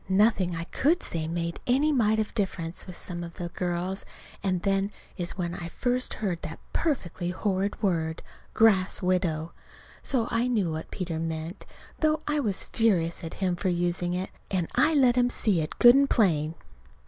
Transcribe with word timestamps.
Nothing 0.09 0.55
I 0.55 0.63
could 0.63 1.03
say 1.03 1.27
made 1.27 1.59
a 1.67 1.79
mite 1.91 2.17
of 2.17 2.33
difference, 2.33 2.87
with 2.87 2.95
some 2.95 3.23
of 3.23 3.35
the 3.35 3.49
girls, 3.49 4.03
and 4.41 4.63
then 4.63 4.91
is 5.15 5.37
when 5.37 5.53
I 5.53 5.67
first 5.67 6.15
heard 6.15 6.41
that 6.41 6.57
perfectly 6.73 7.29
horrid 7.29 7.83
word, 7.83 8.23
"grass 8.55 9.03
widow." 9.03 9.51
So 10.01 10.27
I 10.31 10.47
knew 10.47 10.71
what 10.71 10.89
Peter 10.89 11.19
meant, 11.19 11.67
though 11.99 12.21
I 12.25 12.39
was 12.39 12.63
furious 12.63 13.23
at 13.23 13.35
him 13.35 13.55
for 13.55 13.69
using 13.69 14.15
it. 14.15 14.31
And 14.49 14.67
I 14.73 14.95
let 14.95 15.15
him 15.17 15.29
see 15.29 15.61
it 15.61 15.77
good 15.77 15.93
and 15.93 16.09
plain. 16.09 16.55